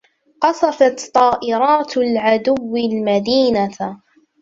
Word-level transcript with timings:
قصفت 0.41 1.11
طائرات 1.13 1.97
العدوّ 1.97 2.75
المدينة. 2.77 3.91